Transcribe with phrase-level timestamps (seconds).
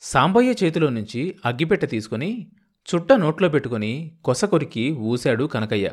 [0.00, 2.46] సాంబయ్య చేతిలో నుంచి అగ్గిపెట్టె తీసుకుని
[2.94, 5.90] చుట్ట నోట్లో పెట్టుకుని కొస కొరికి ఊశాడు కనకయ్య.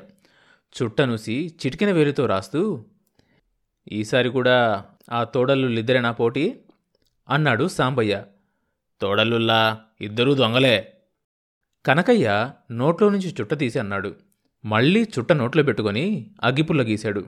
[0.83, 2.85] చుట్టనుసి చిటికిన వేలుతో రాస్తూ
[3.91, 6.55] ఈసారి కూడా ఆ తోడల్లులిద్దరేనా పోటీ?
[7.29, 8.23] అన్నాడు సాంబయ్య.
[9.01, 10.93] తోడల్లుల్లా ఇద్దరూ దొంగలే.
[11.85, 14.15] కనకయ్య నోట్లో నుంచి చుట్ట తీసి అన్నాడు.
[14.65, 17.25] మళ్ళీ చుట్ట నోట్లో పెట్టుకొని అగ్గిపుల్ల గీశాడు.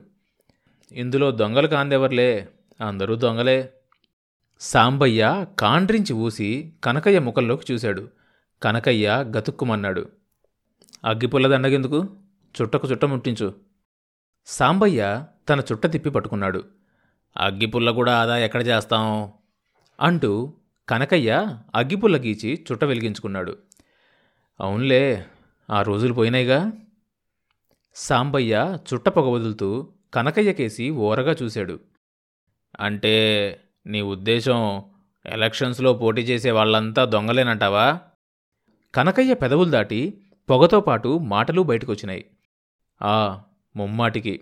[0.92, 2.48] ఇందులో దొంగలు కాందెవర్లే?
[2.86, 3.72] అందరూ దొంగలే.
[4.60, 8.08] సాంబయ్య కాండ్రించి ఊసి కనకయ్య ముఖంలోకి చూశాడు.
[8.62, 10.08] కనకయ్య గతుక్కుమన్నాడు.
[11.04, 12.16] అగ్గిపుల్లదండగెందుకు
[12.62, 13.54] చుట్టకు చుట్ట ముట్టించు.
[14.46, 16.64] సాంబయ్య తన చుట్ట తిప్పి పట్టుకున్నాడు.
[17.36, 19.32] అగ్గిపుల్ల కూడా ఆదా ఎక్కడ చేస్తాం?
[20.00, 20.54] అంటూ
[20.88, 23.56] కనకయ్య అగ్గిపుల్ల గీచి చుట్ట వెలిగించుకున్నాడు.
[24.60, 25.26] అవునులే
[25.70, 26.72] ఆ రోజులు పోయినాయిగా?
[27.94, 31.80] సాంబయ్య చుట్ట పొగ వదులుతూ కనకయ్యకేసి ఓరగా చూశాడు.
[32.80, 33.14] అంటే
[33.88, 34.82] నీ ఉద్దేశం
[35.26, 38.00] ఎలక్షన్స్లో పోటీ చేసే వాళ్ళంతా దొంగలేనంటావా?
[38.94, 42.26] కనకయ్య పెదవులు దాటి పొగతో పాటు మాటలు బయటకొచ్చినాయి.
[43.02, 43.42] ఆ
[43.76, 44.40] ముమ్మాటికి.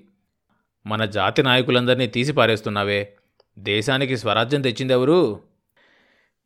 [0.86, 3.16] మన జాతి నాయకులందరినీ తీసిపారేస్తున్నావే.
[3.58, 5.42] దేశానికి స్వరాజ్యం తెచ్చిందెవరు?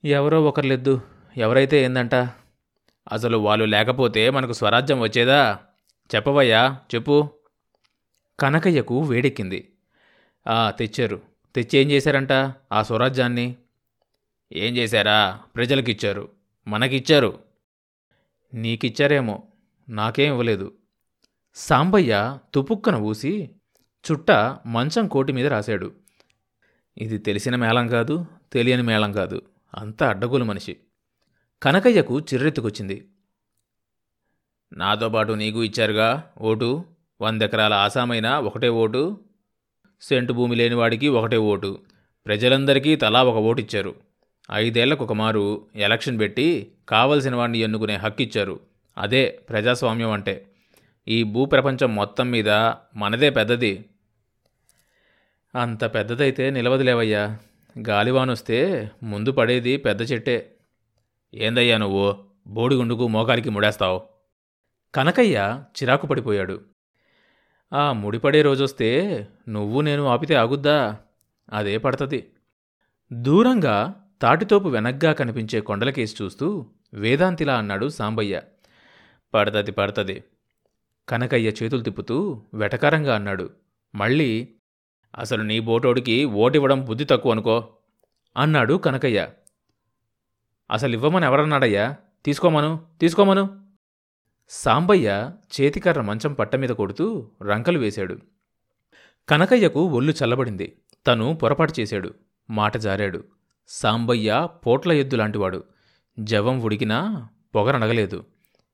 [0.04, 1.00] ఎవరో ఒకర్లెద్దు.
[1.36, 2.14] ఎవరైతే ఏందంట?
[3.12, 5.58] అసలు వాళ్ళు లేకపోతే మనకు స్వరాజ్యం వచ్చేదా?
[6.14, 7.30] చెప్పవయ్యా చెప్పు.
[8.40, 9.72] కనకయ్యకు వేడెక్కింది.
[10.46, 11.20] ఆ తెచ్చారు.
[11.54, 12.32] తెచ్చి ఏం చేశారంట
[12.72, 13.56] ఆ స్వరాజ్యాన్ని?
[14.52, 15.40] ఏం చేశారా?
[15.56, 16.28] ప్రజలకిచ్చారు.
[16.68, 17.38] మనకిచ్చారు.
[18.54, 19.42] నీకిచ్చారేమో.
[19.88, 20.74] నాకేం ఇవ్వలేదు.
[21.54, 23.50] సాంబయ్య తుపుక్కన ఊసి
[24.10, 24.30] చుట్ట
[24.66, 25.92] మంచం కోటి మీద రాశాడు.
[26.98, 29.42] ఇది తెలిసిన మేళం కాదు తెలియని మేళం కాదు.
[29.74, 30.76] అంతా అడ్డగోలు మనిషి.
[31.62, 33.08] కనకయ్యకు చిర్రెత్తుకొచ్చింది.
[34.72, 36.84] నాతో పాటు నీకు ఇచ్చారుగా ఓటు?
[37.20, 39.24] వందెకరాల ఆసామైన ఒకటే ఓటు?
[40.00, 41.78] సెంటు భూమి లేనివాడికి ఒకటే ఓటు.
[42.26, 43.94] ప్రజలందరికీ తలా ఒక ఓటు ఇచ్చారు
[44.52, 48.60] ఐదేళ్ళకు ఒకమారు ఎలక్షన్ పెట్టి కావలసిన వాడిని ఎన్నుకునే హక్కు ఇచ్చారు
[48.98, 50.46] అదే ప్రజాస్వామ్యం అంటే.
[51.08, 52.50] ఈ భూప్రపంచం మొత్తం మీద
[52.96, 53.84] మనదే పెద్దది.
[55.54, 57.38] అంత పెద్దదైతే నిలవదులేవయ్యా.
[57.88, 60.54] గాలివానొస్తే ముందు పడేది పెద్ద చెట్టే.
[61.34, 62.16] ఏందయ్యా నువ్వు?
[62.46, 64.02] బోడిగుండుకు మోకాలికి ముడేస్తావు.
[64.94, 66.60] కనకయ్య చిరాకు పడిపోయాడు.
[67.72, 68.88] ఆ ముడిపడే రోజొస్తే
[69.48, 70.96] నువ్వు నేను ఆపితే ఆగుద్దా?
[71.52, 72.26] అదే పడతది.
[73.12, 78.42] దూరంగా తాటితోపు వెనగ్గా కనిపించే కొండలకేసి చూస్తూ వేదాంతిలా అన్నాడు సాంబయ్య.
[79.34, 80.24] పడతది పడతది.
[81.08, 83.50] కనకయ్య చేతులు తిప్పుతూ వెటకారంగా అన్నాడు.
[83.94, 84.48] మళ్ళీ
[85.18, 87.68] అసలు నీ బోటోడికి ఓటివ్వడం బుద్ధి తక్కువ అనుకో
[88.36, 89.28] అన్నాడు కనకయ్య.
[90.70, 91.96] అసలు ఇవ్వమని ఎవరన్నాడయ్యా?
[92.24, 93.69] తీసుకోమను తీసుకోమను
[94.52, 95.30] సాంబయ్య
[95.60, 98.18] చేతికర్ర మంచం పట్టమీద కొడుతూ రంకలు వేశాడు.
[99.28, 100.76] కనకయ్యకు ఒళ్ళు చల్లబడింది.
[101.06, 102.14] తను పొరపాటు చేశాడు.
[102.50, 103.24] మాట జారాడు.
[103.68, 105.64] సాంబయ్య పోట్ల ఎద్దు లాంటివాడు.
[106.18, 108.24] జవం ఉడికినా పొగరనగలేదు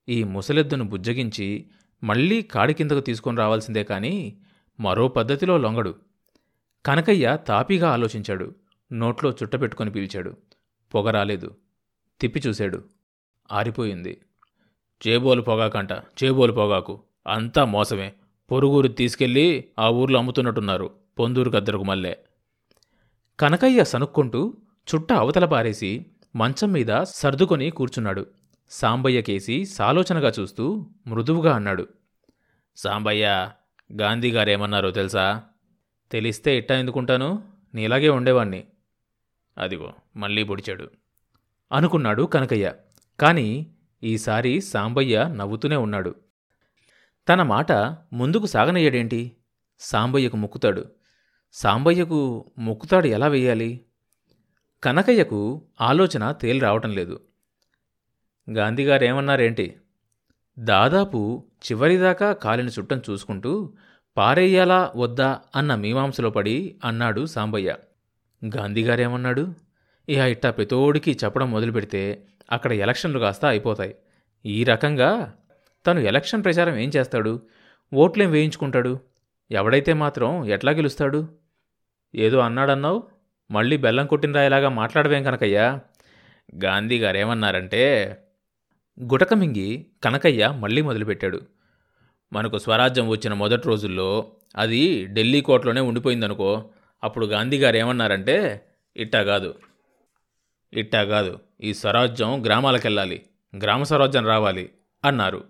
[0.09, 1.67] ఈ ముసలెద్దును బుజ్జగించి
[2.05, 4.37] మళ్ళీ కాడి కిందకు తీసుకొని రావాల్సిందే కాని
[4.81, 5.95] మరో పద్ధతిలో లొంగడు.
[6.87, 8.55] కనకయ్య తాపీగా ఆలోచించాడు.
[8.93, 10.37] నోట్లో చుట్టపెట్టుకొని పీల్చాడు.
[10.95, 11.57] పొగ రాలేదు.
[12.21, 12.85] తిప్పి చూశాడు.
[13.53, 14.21] ఆరిపోయింది.
[15.09, 17.01] చేబోలు పొగాకంట చేబోలు పొగాకు.
[17.27, 18.13] అంతా మోసమే.
[18.51, 20.91] పొరుగురు తీసుకెళ్ళి ఆ ఊర్లో అమ్ముతున్నట్టున్నారు.
[21.19, 22.25] పొందూరు గద్దరకు మల్లే.
[23.41, 24.57] కనకయ్య సనుక్కుంటూ
[24.95, 28.27] చుట్ట అవతల పారేసి మంచం మీద సర్దుకొని కూర్చున్నాడు.
[28.71, 31.89] సాంబయ్య కేసి సాలోచనగా చూస్తూ మృదువుగా అన్నాడు.
[32.77, 33.51] సాంబయ్య
[34.01, 35.43] గాంధీ గారేమన్నారో తెలుసా?
[36.13, 37.43] తెలిస్తే ఇట్టా ఎందుకుంటాను
[37.75, 38.65] నీలాగే ఉండేవాణ్ణి.
[39.59, 40.91] అదిగో మళ్ళీ పొడిచాడు.
[41.73, 42.73] అనుకున్నాడు కనకయ్య.
[43.21, 43.67] కానీ
[44.03, 46.15] ఈసారి సాంబయ్య నవ్వుతూనే ఉన్నాడు.
[47.29, 47.73] తన మాట
[48.13, 49.33] ముందుకు సాగనయ్యాడేంటి?
[49.79, 50.85] సాంబయ్యకు ముక్కుతాడు.
[51.53, 53.81] సాంబయ్యకు ముక్కుతాడు ఎలా వెయ్యాలి
[54.85, 57.21] కనకయ్యకు ఆలోచన తేలి రావటం లేదు.
[58.51, 59.77] గాంధీగారేమన్నారేంటి?
[60.59, 63.75] దాదాపు చివరిదాకా కాలిన చుట్టం చూసుకుంటూ
[64.17, 67.77] పారేయాలా వద్దా అన్న మీమాంసలో పడి అన్నాడు సాంబయ్య.
[68.57, 69.55] గాంధీగారేమన్నాడు?
[70.09, 73.95] ఇహ ఇట్టా పెతోడికి చెప్పడం మొదలుపెడితే అక్కడ ఎలక్షన్లు కాస్త అయిపోతాయి.
[74.47, 75.35] ఈ రకంగా
[75.87, 77.43] తను ఎలక్షన్ ప్రచారం ఏం చేస్తాడు?
[77.95, 79.01] ఓట్లేం వేయించుకుంటాడు?
[79.51, 81.29] ఎవడైతే మాత్రం ఎట్లా గెలుస్తాడు?
[82.15, 83.03] ఏదో అన్నాడన్నావు?
[83.51, 85.81] మళ్ళీ బెల్లం కొట్టిన రాయలాగా మాట్లాడవేం కనకయ్యా?
[86.65, 91.41] గాంధీ గారేమన్నారంటే ఏమన్నారంటే గుటకమింగి కనకయ్య మళ్ళీ మొదలుపెట్టాడు.
[92.33, 96.71] మనకు స్వరాజ్యం వచ్చిన మొదటి రోజుల్లో అది ఢిల్లీ కోర్టులోనే ఉండిపోయిందనుకో
[97.05, 98.67] అప్పుడు గాంధీ గారు ఏమన్నారంటే
[98.97, 99.55] ఇట్టా కాదు.
[100.73, 101.39] ఇట్టా కాదు.
[101.61, 103.23] ఈ స్వరాజ్యం గ్రామాలకెళ్ళాలి.
[103.63, 104.71] గ్రామ స్వరాజ్యం రావాలి
[105.05, 105.45] అన్నారు.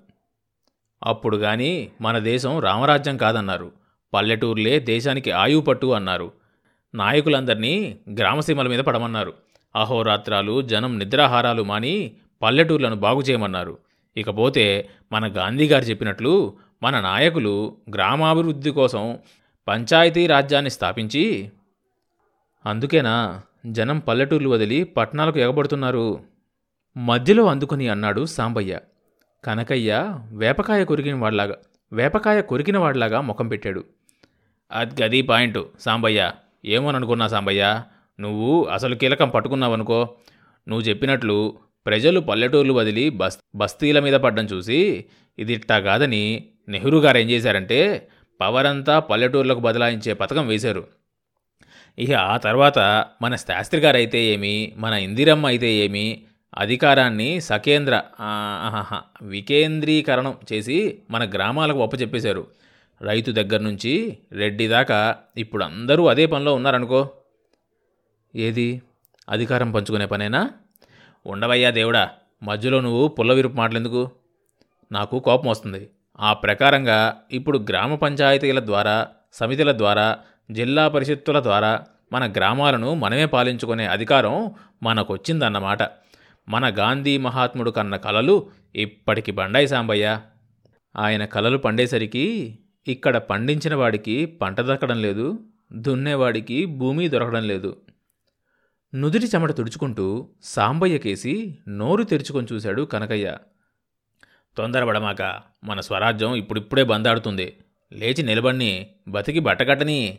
[1.02, 3.72] అప్పుడు గాని మన దేశం రామరాజ్యం కాదన్నారు.
[4.14, 6.32] పల్లెటూర్లే దేశానికి ఆయువు పట్టు అన్నారు.
[6.94, 9.34] నాయకులందరినీ గ్రామసీమల మీద పడమన్నారు.
[9.76, 12.12] అహోరాత్రాలు జనం నిద్రాహారాలు మాని
[12.42, 13.78] పల్లెటూర్లను బాగు చేయమన్నారు.
[14.16, 19.18] ఇకపోతే మన గాంధీ గారు చెప్పినట్లు మన నాయకులు గ్రామాభివృద్ధి కోసం
[19.68, 21.50] పంచాయతీ రాజ్యాన్ని స్థాపించి
[22.66, 26.20] అందుకేనా జనం పల్లెటూర్లు వదిలి పట్టణాలకు ఎగబడుతున్నారు.
[26.96, 28.80] మధ్యలో అందుకుని అన్నాడు సాంబయ్య.
[29.44, 31.56] కనకయ్య వేపకాయ కొరికిన వాడిలాగా
[31.92, 33.84] వేపకాయ కొరికిన వాడిలాగా ముఖం పెట్టాడు.
[34.72, 36.32] అది గది పాయింట్ సాంబయ్య.
[36.64, 37.82] ఏమోననుకున్నా సాంబయ్య.
[38.20, 40.16] నువ్వు అసలు కీలకం పట్టుకున్నావనుకో.
[40.68, 45.04] నువ్వు చెప్పినట్లు ప్రజలు పల్లెటూర్లు వదిలి బస్ బస్తీల మీద పడ్డం చూసి
[45.38, 48.08] ఇది ఇట్టా కాదని నెహ్రూ గారు ఏం చేశారంటే
[48.40, 50.95] పవర్ అంతా పల్లెటూర్లకు బదలాయించే పథకం వేశారు.
[51.98, 52.78] ఇక ఆ తర్వాత
[53.22, 56.22] మన శాస్త్రి గారు అయితే ఏమి మన ఇందిరమ్మ అయితే ఏమి
[56.58, 58.02] అధికారాన్ని సకేంద్ర
[59.22, 62.46] వికేంద్రీకరణం చేసి మన గ్రామాలకు ఒప్పచెప్పేశారు
[63.02, 67.00] రైతు దగ్గర నుంచి రెడ్డి దాకా ఇప్పుడు అందరూ అదే పనిలో ఉన్నారనుకో.
[68.34, 68.82] ఏది?
[69.28, 70.50] అధికారం పంచుకునే పనేనా?
[71.26, 72.10] ఉండవయ్యా దేవుడా
[72.42, 74.10] మధ్యలో నువ్వు పుల్లవిరుపు మాటలెందుకు?
[74.92, 75.90] నాకు కోపం వస్తుంది.
[76.20, 76.98] ఆ ప్రకారంగా
[77.32, 80.18] ఇప్పుడు గ్రామ పంచాయతీల ద్వారా సమితుల ద్వారా
[80.50, 84.50] జిల్లా పరిషత్తుల ద్వారా మన గ్రామాలను మనమే పాలించుకునే అధికారం
[84.82, 85.78] మనకొచ్చిందన్నమాట.
[86.48, 90.20] మన గాంధీ మహాత్ముడు కన్న కలలు ఇప్పటికి బండాయి సాంబయ్య.
[90.96, 92.58] ఆయన కలలు పండేసరికి
[92.88, 95.38] ఇక్కడ పండించిన వాడికి పంట దక్కడం లేదు
[95.72, 97.76] దున్నేవాడికి భూమి దొరకడం లేదు.
[98.94, 103.36] నుదుటి చెమట తుడుచుకుంటూ సాంబయ్య కేసి నోరు తెరుచుకొని చూశాడు కనకయ్య.
[104.56, 105.22] తొందరపడమాక
[105.64, 107.56] మన స్వరాజ్యం ఇప్పుడిప్పుడే బందాడుతుంది.
[107.92, 110.18] లేచి నిలబడిని బతికి బట్టకట్టని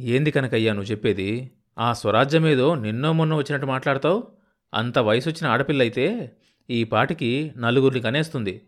[0.00, 1.50] ఏంది కనకయ్య నువ్వు చెప్పేది?
[1.78, 4.26] ఆ స్వరాజ్యమేదో నిన్నో మొన్న వచ్చినట్టు మాట్లాడతావు?
[4.74, 6.32] అంత వయసు వచ్చిన ఆడపిల్ల అయితే
[6.70, 8.60] ఈ పాటికి నలుగురిని కనేస్తుంది.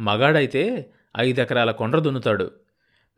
[0.00, 2.50] మగాడైతే ఐదెకరాల కొండ్ర దున్నుతాడు.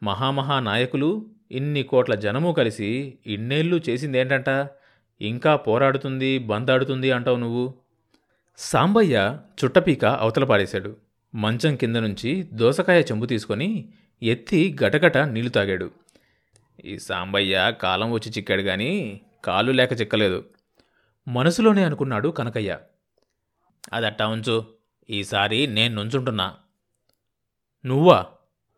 [0.03, 4.69] మహామహా నాయకులు ఇన్ని కోట్ల జనము కలిసి ఇన్నేళ్ళు చేసిందేంటంట?
[5.21, 7.75] ఇంకా పోరాడుతుంది బందాడుతుంది అంటావు నువ్వు?
[8.59, 10.97] సాంబయ్య చుట్టపీక అవతల పారేశాడు.
[11.35, 13.89] మంచం కింద నుంచి దోసకాయ చెంబు తీసుకొని
[14.23, 15.91] ఎత్తి గటగట నీళ్ళు తాగాడు.
[16.85, 20.45] ఈ సాంబయ్య కాలం వచ్చి చిక్కాడు కానీ కాలు లేక చిక్కలేదు.
[21.29, 22.79] మనసులోనే అనుకున్నాడు కనకయ్య.
[23.93, 24.65] అదట్టా ఉంచు.
[25.11, 26.57] ఈసారి నేను నుంచుంటున్నా.
[27.87, 28.27] నువ్వా?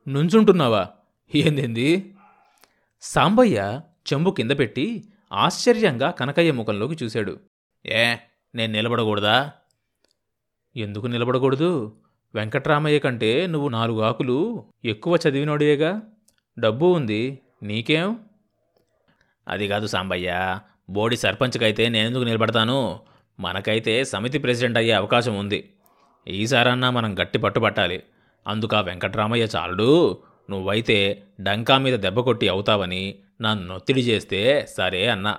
[0.08, 0.88] నుంచుంటున్నావా?
[1.35, 2.14] ఏందేంది?
[3.00, 3.81] సాంబయ్య
[4.12, 7.41] చెంబు కింద పెట్టి ఆశ్చర్యంగా కనకయ్య ముఖంలోకి చూశాడు.
[7.87, 8.17] ఏ
[8.55, 9.53] నేను నిలబడకూడదా?
[10.76, 11.96] ఎందుకు నిలబడకూడదు?
[12.35, 16.03] వెంకట్రామయ్య కంటే నువ్వు నాలుగు ఆకులు ఎక్కువ చదివినోడివేగా?
[16.58, 17.38] డబ్బు ఉంది.
[17.62, 18.19] నీకేం?
[19.49, 20.59] అది కాదు సాంబయ్య.
[20.91, 23.01] బోడి సర్పంచ్కైతే నేనెందుకు నిలబడతాను?
[23.41, 25.73] మనకైతే సమితి ప్రెసిడెంట్ అయ్యే అవకాశం ఉంది.
[26.29, 28.03] ఈసారన్నా మనం గట్టి పట్టుబట్టాలి.
[28.47, 30.19] అందుక వెంకట్రామయ్య చాలుడు.
[30.51, 35.39] నువ్వైతే డంకా మీద దెబ్బ కొట్టి అవుతావని నన్ను ఒత్తిడి చేస్తే సరే అన్నా.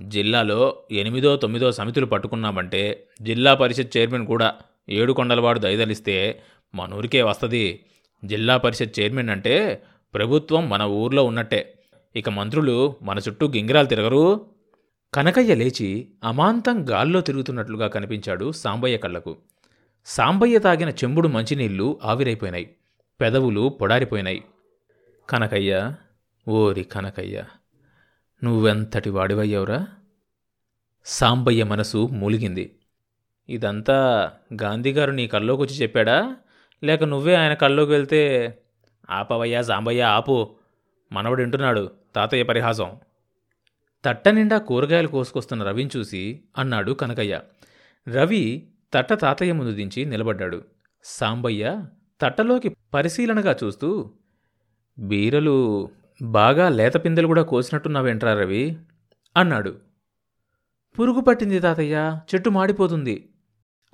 [0.00, 4.54] జిల్లాలో ఎనిమిదో తొమ్మిదో సమితులు పట్టుకున్నామంటే జిల్లా పరిషత్ చైర్మన్ కూడా
[4.88, 6.42] ఏడుకొండలవాడు దయదలిస్తే
[6.74, 7.84] మన ఊరికే వస్తుంది.
[8.24, 9.82] జిల్లా పరిషత్ చైర్మన్ అంటే
[10.14, 11.74] ప్రభుత్వం మన ఊర్లో ఉన్నట్టే.
[12.16, 14.46] ఇక మంత్రులు మన చుట్టూ గింగిరాలు తిరగరు.
[15.14, 19.36] కనకయ్య లేచి అమాంతం గాల్లో తిరుగుతున్నట్లుగా కనిపించాడు సాంబయ్య కళ్ళకు.
[20.06, 22.70] సాంబయ్య తాగిన చెంబుడు మంచినీళ్ళు ఆవిరైపోయినాయి.
[23.20, 24.44] పెదవులు పొడారిపోయినాయి.
[25.30, 25.94] కనకయ్య
[26.48, 27.44] ఓరి కనకయ్య
[28.44, 29.86] నువ్వెంతటి వాడివయ్యవురా?
[31.04, 32.76] సాంబయ్య మనసు మూలిగింది.
[33.48, 34.30] ఇదంతా
[34.62, 36.36] గాంధీగారు నీ కల్లోకొచ్చి చెప్పాడా?
[36.84, 38.54] లేక నువ్వే ఆయన కల్లోకి వెళ్తే
[39.10, 40.54] ఆపవయ్యా సాంబయ్య ఆపు.
[41.12, 42.96] మనవడు వింటున్నాడు తాతయ్య పరిహాసం.
[44.04, 47.40] తట్ట నిండా కూరగాయలు కోసుకొస్తున్న రవిని చూసి అన్నాడు కనకయ్య.
[48.08, 50.64] రవి తట్ట తాతయ్య ముందు దించి నిలబడ్డాడు.
[51.04, 51.84] సాంబయ్య
[52.20, 54.10] తట్టలోకి పరిశీలనగా చూస్తూ
[54.98, 55.90] బీరలు
[56.22, 58.76] బాగా లేత పిందెలు కూడా కోసినట్టున్నావేంట్రా రవి?
[59.36, 59.78] అన్నాడు.
[60.98, 63.28] పురుగు పట్టింది తాతయ్య చెట్టు మాడిపోతుంది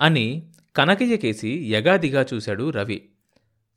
[0.00, 3.08] అని కనకయ్య కేసి యగాదిగా చూశాడు రవి.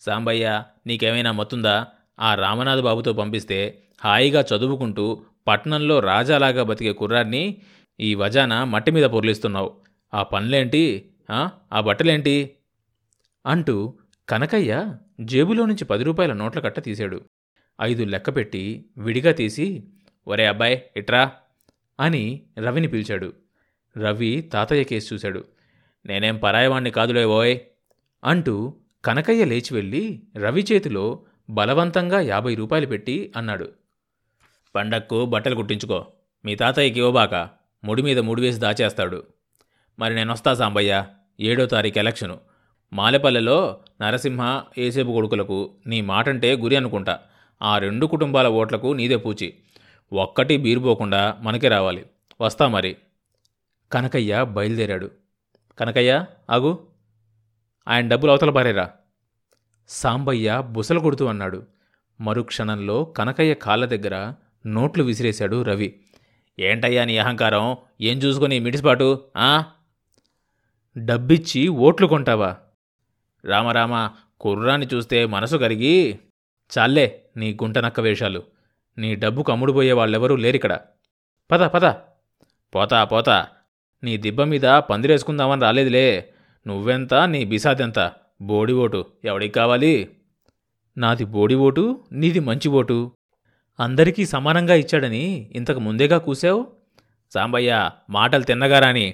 [0.01, 1.87] సాంబయ్య నీకేమైనా మొత్తుందా?
[2.19, 7.61] ఆ రామనాథ్ బాబుతో పంపిస్తే హాయిగా చదువుకుంటూ పట్నంలో రాజాలాగా బతికే కుర్రాన్ని
[7.99, 9.81] ఈ వజాన మట్టి మీద పొర్లిస్తున్నావు.
[10.13, 11.09] ఆ పనులేంటి?
[11.31, 11.49] ఆ?
[11.73, 12.51] ఆ బట్టలేంటి?
[13.45, 13.93] అంటూ
[14.29, 17.21] కనకయ్య జేబులో నుంచి పది రూపాయల నోట్ల కట్ట తీశాడు.
[17.81, 19.83] ఐదు లెక్కపెట్టి విడిగా తీసి
[20.27, 21.31] ఒరే అబ్బాయి ఇట్రా
[21.99, 23.33] అని రవిని పిలిచాడు.
[23.97, 25.43] రవి తాతయ్య కేసు చూశాడు.
[26.05, 27.59] నేనేం పరాయవాణ్ణి కాదులే ఓయ్
[28.23, 28.73] అంటూ
[29.05, 33.69] కనకయ్య లేచి వెళ్ళి రవి చేతిలో బలవంతంగా యాభై రూపాయలు పెట్టి అన్నాడు.
[34.75, 36.05] పండక్కు బట్టలు కుట్టించుకో.
[36.45, 37.49] మీ తాతయ్యకి ఇవ్వబాక
[37.83, 39.23] ముడి మీద ముడి వేసి దాచేస్తాడు.
[39.99, 41.05] మరి నేనొస్తా సాంబయ్య.
[41.39, 42.39] ఏడో తారీఖు ఎలక్షను.
[42.93, 47.19] మాలెపల్లెలో నరసింహ ఏసేపు కొడుకులకు నీ మాటంటే గురి అనుకుంటా.
[47.61, 49.53] ఆ రెండు కుటుంబాల ఓట్లకు నీదే పూచి.
[50.13, 52.05] ఒక్కటి బీరుపోకుండా మనకే రావాలి.
[52.41, 52.97] వస్తా మరి.
[53.91, 55.11] కనకయ్య బయలుదేరాడు.
[55.79, 56.90] కనకయ్య ఆగు.
[57.87, 58.91] ఆయన డబ్బులు అవతల పారేరా.
[59.89, 61.63] సాంబయ్య బుసలు కొడుతూ అన్నాడు.
[62.21, 64.33] మరుక్షణంలో కనకయ్య కాళ్ళ దగ్గర
[64.65, 65.99] నోట్లు విసిరేశాడు రవి.
[66.59, 67.77] ఏంటయ్యా నీ అహంకారం?
[68.01, 69.23] ఏం చూసుకొని మిడిసిపాటు?
[69.37, 69.63] ఆ?
[70.97, 72.57] డబ్బిచ్చి ఓట్లు కొంటావా?
[73.45, 76.19] రామరామ కుర్రాన్ని చూస్తే మనసు కరిగి
[76.77, 78.43] చాలే నీ గుంటనక్క వేషాలు.
[78.97, 80.79] నీ డబ్బుకు అమ్ముడుపోయే వాళ్ళెవరూ లేరిక్కడ.
[81.51, 81.85] పద పద.
[82.75, 83.47] పోతా పోతా.
[84.03, 86.30] నీ దిబ్బ మీద పందిరేసుకుందామని రాలేదులే.
[86.67, 87.13] నువ్వెంత?
[87.13, 88.11] నీ బిసాదెంత?
[88.41, 90.09] బోడి ఓటు ఎవడికి కావాలి?
[90.97, 93.11] నాది బోడి ఓటు నీది మంచి ఓటు.
[93.79, 96.67] అందరికీ సమానంగా ఇచ్చాడని ఇంతకు ముందేగా కూసావు
[97.33, 99.13] సాంబయ్య మాటలు తిన్నగారాని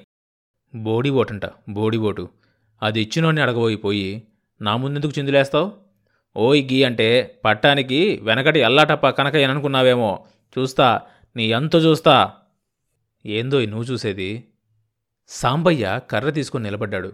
[0.75, 2.29] బోడి ఓటంట బోడి ఓటు.
[2.83, 4.23] అది ఇచ్చినోని అడగబోయిపోయి
[4.61, 5.71] నా ముందెందుకు చిందులేస్తావు?
[6.37, 10.25] ఓయ్ గీ అంటే పట్టానికి వెనకటి ఎల్లాటప్ప కనకయ్యననుకున్నావేమో.
[10.57, 11.01] చూస్తా
[11.35, 12.31] నీ ఎంత చూస్తా.
[13.25, 14.43] ఏందో నువ్వు చూసేది?
[15.27, 17.13] సాంబయ్య కర్ర తీసుకుని నిలబడ్డాడు.